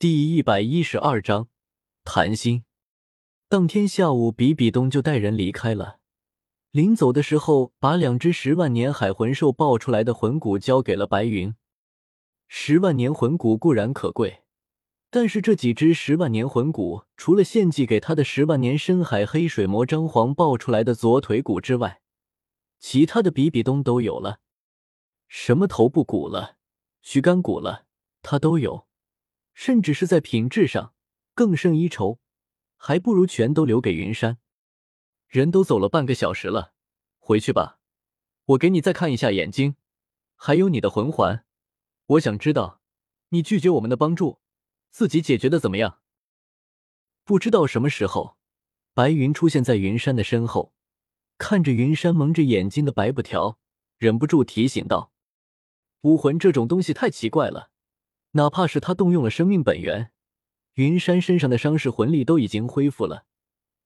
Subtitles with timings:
[0.00, 1.48] 第一百一十二章
[2.04, 2.64] 谈心。
[3.50, 5.98] 当天下午，比比东就带人离开了。
[6.70, 11.54] 临走的时候，把两只十万年海魂兽爆出来的魂骨交给了白云。
[12.48, 14.42] 十万年魂骨固然可贵，
[15.10, 22.00] 但是这几只十万年魂骨，除了献祭给他的十万年深海黑水魔张皇爆出来的左腿骨之外，
[22.78, 24.40] 其他的比比东都有了。
[25.28, 26.56] 什么头部骨了，
[27.02, 27.84] 躯干骨了，
[28.22, 28.86] 他都有。
[29.60, 30.94] 甚至是在品质上
[31.34, 32.18] 更胜一筹，
[32.78, 34.38] 还不如全都留给云山。
[35.28, 36.72] 人都走了半个小时了，
[37.18, 37.78] 回去吧。
[38.46, 39.76] 我给你再看一下眼睛，
[40.34, 41.44] 还有你的魂环。
[42.06, 42.80] 我想知道，
[43.28, 44.40] 你拒绝我们的帮助，
[44.88, 45.98] 自己解决的怎么样？
[47.24, 48.38] 不知道什么时候，
[48.94, 50.72] 白云出现在云山的身后，
[51.36, 53.58] 看着云山蒙着眼睛的白布条，
[53.98, 55.12] 忍不住提醒道
[56.00, 57.68] ：“武魂这种东西太奇怪了。”
[58.32, 60.12] 哪怕是他动用了生命本源，
[60.74, 63.26] 云山身上的伤势魂力都已经恢复了，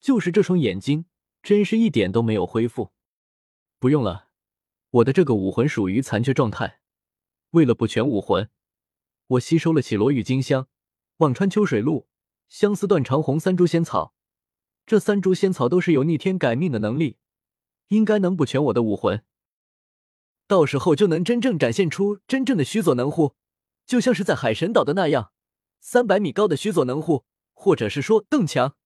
[0.00, 1.06] 就是这双眼睛，
[1.42, 2.92] 真是一点都没有恢复。
[3.80, 4.28] 不用了，
[4.90, 6.80] 我的这个武魂属于残缺状态。
[7.50, 8.48] 为了补全武魂，
[9.26, 10.68] 我吸收了绮罗郁金香、
[11.16, 12.06] 忘川秋水露、
[12.48, 14.14] 相思断肠红三株仙草，
[14.86, 17.16] 这三株仙草都是有逆天改命的能力，
[17.88, 19.24] 应该能补全我的武魂，
[20.46, 23.34] 到时候就能真正展现出真正的须佐能乎。
[23.88, 25.32] 就像是在海神岛的那样，
[25.80, 28.76] 三百米高的须佐能乎，或者是说更强。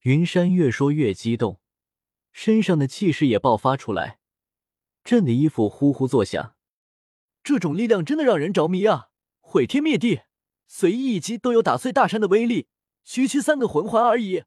[0.00, 1.60] 云山越说越激动，
[2.32, 4.18] 身上的气势也爆发出来，
[5.04, 6.56] 震的衣服呼呼作响。
[7.44, 9.10] 这种力量真的让人着迷啊！
[9.38, 10.22] 毁天灭地，
[10.66, 12.66] 随意一击都有打碎大山的威力。
[13.04, 14.42] 区区三个魂环而已，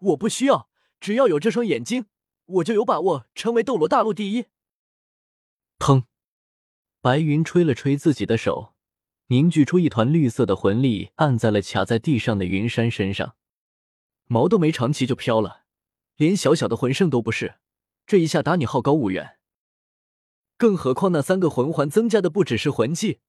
[0.00, 0.68] 我不需要，
[1.00, 2.04] 只要有这双眼睛，
[2.44, 4.48] 我就有把握成为斗罗大陆第一。
[5.78, 6.04] 砰！
[7.00, 8.71] 白云吹了吹自己的手。
[9.28, 13.36] 凝聚出一团绿色的魂力，按在了卡在地上的云山身上，
[14.26, 15.64] 毛都没长齐就飘了，
[16.16, 17.54] 连小小的魂圣都不是，
[18.06, 19.38] 这一下打你好高骛远。
[20.58, 23.20] 更何况那三个魂环增加的不只是魂技，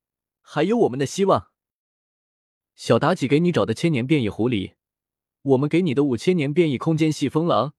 [0.41, 1.51] 还有我们的希望。
[2.75, 4.73] 小妲己给你找的千年变异狐狸，
[5.41, 7.73] 我们给你的五千年变异空间细风狼，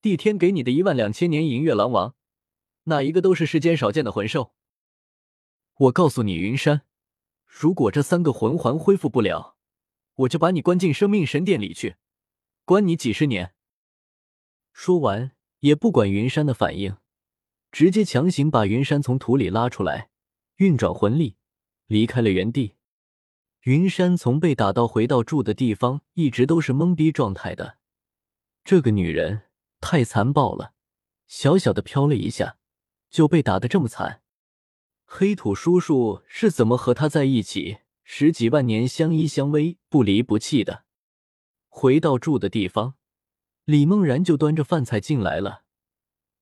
[0.00, 2.14] 帝天给你的一万两千年银月狼王，
[2.84, 4.52] 哪一个都是世间少见的魂兽。
[5.76, 6.82] 我告诉你，云山。
[7.54, 9.58] 如果这三个魂环恢复不了，
[10.14, 11.96] 我就把你关进生命神殿里去，
[12.64, 13.52] 关你几十年。
[14.72, 16.96] 说完，也不管云山的反应，
[17.70, 20.08] 直接强行把云山从土里拉出来，
[20.56, 21.36] 运转魂力，
[21.86, 22.76] 离开了原地。
[23.64, 27.76] 云山从被打到回到住的地方，一直都是懵逼状态的。
[28.64, 29.42] 这个女人
[29.78, 30.72] 太残暴了，
[31.26, 32.56] 小小的飘了一下，
[33.10, 34.21] 就被打得这么惨。
[35.14, 40.84] 黑土叔叔是怎么和他在一起十几万年相依相偎不离不弃的？
[41.68, 42.94] 回到住的地方，
[43.66, 45.64] 李梦然就端着饭菜进来了，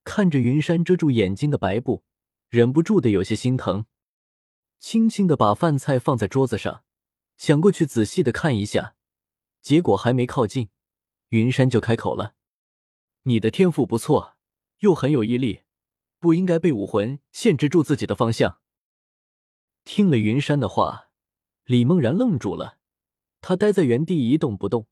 [0.05, 2.05] 看着云山遮住眼睛的白布，
[2.49, 3.87] 忍不住的有些心疼，
[4.79, 6.85] 轻轻的把饭菜放在桌子上，
[7.37, 8.95] 想过去仔细的看一下，
[9.61, 10.69] 结果还没靠近，
[11.31, 12.37] 云山就开口了
[13.25, 14.37] ：“你的天赋不错，
[14.79, 15.63] 又很有毅力。”
[16.21, 18.60] 不应该被武魂限制住自己的方向。
[19.85, 21.09] 听了云山的话，
[21.65, 22.79] 李梦然愣住了，
[23.41, 24.87] 他呆在原地一动不动，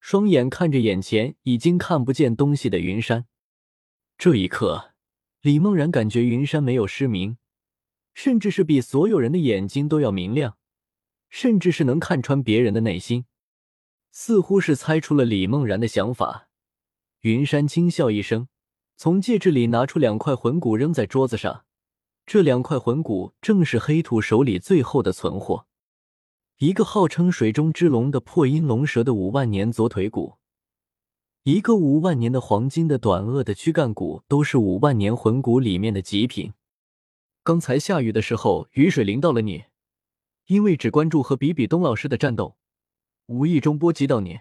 [0.00, 3.26] 双眼看着眼前已经看不见东西的云山。
[4.16, 4.94] 这一刻，
[5.40, 7.36] 李梦然感觉云山没有失明，
[8.14, 10.56] 甚至是比所有人的眼睛都要明亮，
[11.28, 13.26] 甚至是能看穿别人的内心，
[14.10, 16.48] 似乎是猜出了李梦然的想法。
[17.20, 18.48] 云山轻笑一声。
[18.94, 21.64] 从戒指里拿出两块魂骨，扔在桌子上。
[22.24, 25.66] 这两块魂骨正是黑土手里最后的存货，
[26.58, 30.38] 一个号称水中之龙的破音龙蛇的五万年左腿骨，
[31.42, 36.54] 一个五万年的黄金的短鳄的躯干骨，都是五万年魂骨里面的极品。
[37.42, 39.64] 刚才下雨的时候，雨水淋到了你，
[40.46, 42.56] 因为只关注和比比东老师的战斗，
[43.26, 44.38] 无意中波及到你，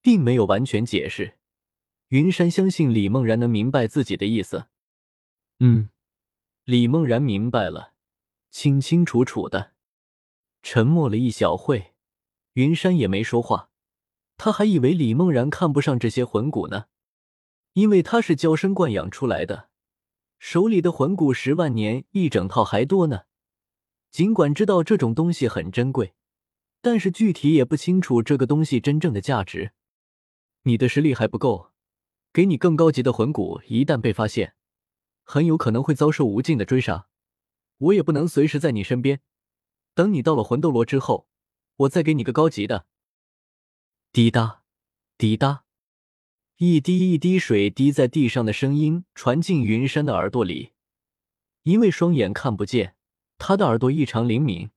[0.00, 1.38] 并没有完全解释。
[2.10, 4.66] 云山相信李梦然能明白自己的意思。
[5.58, 5.88] 嗯，
[6.66, 7.92] 李梦然明白了，
[8.50, 9.74] 清清楚楚的。
[10.64, 11.94] 沉默了一小会，
[12.54, 13.70] 云山也没说话。
[14.36, 16.86] 他还以为李梦然看不上这些魂骨呢，
[17.74, 19.68] 因为他是娇生惯养出来的，
[20.40, 23.26] 手里的魂骨十万年一整套还多呢。
[24.10, 26.14] 尽管知道这种东西很珍贵，
[26.80, 29.70] 但是具体也不清楚这个东西真正的价值。
[30.62, 31.70] 你的实力还不够。
[32.32, 34.56] 给你更高级的魂骨，一旦被发现，
[35.28, 37.08] 很有可能会遭受无尽的追杀。
[37.78, 39.20] 我也不能随时在你身边。
[39.92, 41.28] 等你到了魂斗罗之后，
[41.76, 42.86] 我再给你个高级的。
[44.12, 44.62] 滴答，
[45.18, 45.64] 滴答，
[46.56, 50.72] 一滴一滴水滴在地上的声音传进云山的耳朵里。
[51.64, 52.94] 因为双眼看不见，
[53.36, 54.70] 他的耳朵异常灵敏，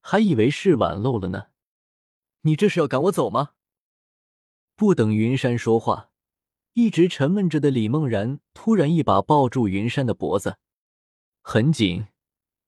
[0.00, 1.48] 还以为是碗漏了呢。
[2.42, 3.50] 你这是要赶我走吗？
[4.74, 6.09] 不等云山说话，
[6.80, 10.56] 一直沉闷着的李梦然突然一把抱住云山的脖子，
[11.42, 12.06] 很紧，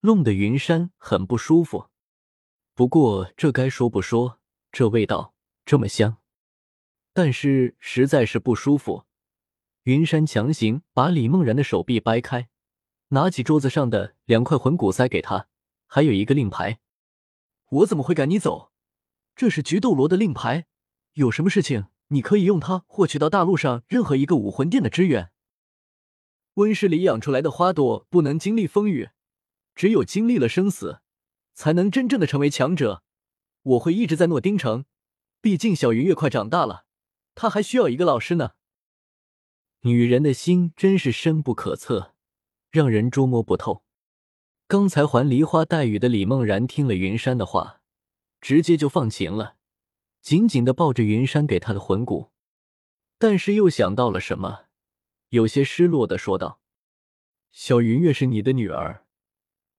[0.00, 1.86] 弄得云山很不舒服。
[2.74, 4.38] 不过这该说不说，
[4.70, 5.32] 这味道。
[5.64, 6.18] 这么香，
[7.14, 9.04] 但是实在是不舒服。
[9.84, 12.50] 云山强行把李梦然的手臂掰开，
[13.08, 15.46] 拿起桌子上的两块魂骨塞给他，
[15.86, 16.80] 还有一个令牌。
[17.70, 18.72] 我怎么会赶你走？
[19.34, 20.66] 这是菊斗罗的令牌，
[21.14, 25.32] 有什么事情你可以用它获取到大陆上任何一个武魂殿的支援。
[26.54, 29.08] 温室里养出来的花朵不能经历风雨，
[29.74, 31.00] 只有经历了生死，
[31.54, 33.02] 才能真正的成为强者。
[33.62, 34.84] 我会一直在诺丁城。
[35.40, 36.84] 毕竟小云越快长大了，
[37.34, 38.52] 她还需要一个老师呢。
[39.80, 42.14] 女人的心真是深不可测，
[42.70, 43.82] 让人捉摸不透。
[44.68, 47.80] 刚才还梨花带雨的李梦然听了云山的话，
[48.40, 49.56] 直接就放晴了，
[50.22, 52.30] 紧紧的抱着云山给他的魂骨。
[53.18, 54.66] 但是又想到了什么，
[55.28, 56.60] 有些失落的说道
[57.50, 59.04] ：“小云月是你的女儿，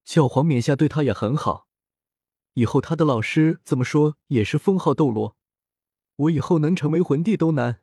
[0.04, 1.68] 教皇冕下对她也很好，
[2.54, 5.38] 以后她的老师怎么说也是封号斗罗。”
[6.16, 7.82] 我以后能成为魂帝都难。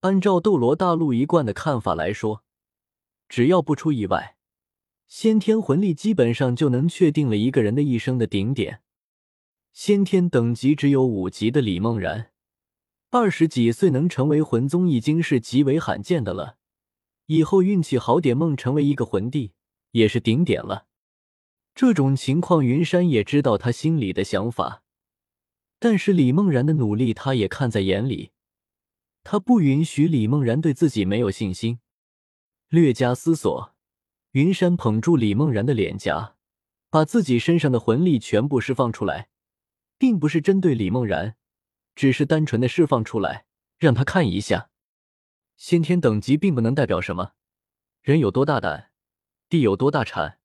[0.00, 2.44] 按照斗罗大陆一贯的看法来说，
[3.28, 4.38] 只要不出意外，
[5.06, 8.83] 先天魂力基本上就能确定了一个人的一生的顶点。
[9.74, 12.30] 先天等级只有五级的李梦然，
[13.10, 16.58] 二十几岁能成为魂宗已经是极为罕见的了。
[17.26, 19.52] 以后运气好点，梦成为一个魂帝
[19.90, 20.86] 也是顶点了。
[21.74, 24.84] 这种情况，云山也知道他心里的想法。
[25.80, 28.30] 但是李梦然的努力，他也看在眼里。
[29.24, 31.80] 他不允许李梦然对自己没有信心。
[32.68, 33.74] 略加思索，
[34.30, 36.36] 云山捧住李梦然的脸颊，
[36.90, 39.28] 把自己身上的魂力全部释放出来，
[39.98, 41.36] 并不是针对李梦然，
[41.94, 43.46] 只是单纯的释放出来，
[43.78, 44.70] 让他看一下。
[45.56, 47.32] 先天等级并不能代表什么，
[48.02, 48.90] 人有多大胆，
[49.48, 50.40] 地有多大产。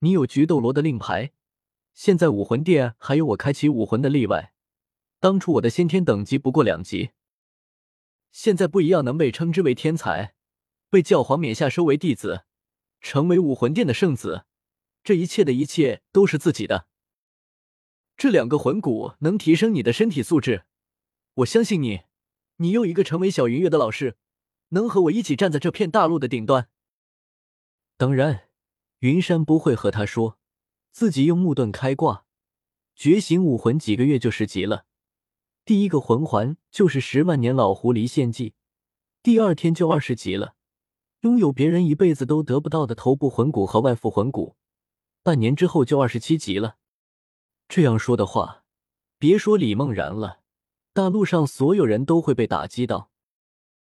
[0.00, 1.32] 你有菊斗罗的令牌，
[1.94, 4.52] 现在武魂殿还有我开启武魂的例外。
[5.18, 7.10] 当初我的先天等级不过两级，
[8.30, 10.34] 现在不一样，能被称之为天才，
[10.90, 12.44] 被教皇冕下收为弟子，
[13.00, 14.44] 成为武魂殿的圣子，
[15.02, 16.86] 这一切的一切都是自己的。
[18.16, 20.64] 这两个魂骨能提升你的身体素质，
[21.34, 22.04] 我相信你，
[22.56, 24.16] 你又一个成为小云月的老师，
[24.70, 26.70] 能和我一起站在这片大陆的顶端。
[27.98, 28.48] 当然，
[29.00, 30.38] 云山不会和他说，
[30.92, 32.24] 自己用木盾开挂，
[32.94, 34.86] 觉醒武魂几个月就十级了。
[35.66, 38.54] 第一个魂环就是十万年老狐狸献祭，
[39.22, 40.54] 第二天就二十级了，
[41.20, 44.56] 拥有别人一辈子都得不到的头部魂骨和外附魂骨，
[45.22, 46.76] 半年之后就二十七级了。
[47.68, 48.62] 这样说的话，
[49.18, 50.40] 别说李梦然了，
[50.92, 53.10] 大陆上所有人都会被打击到。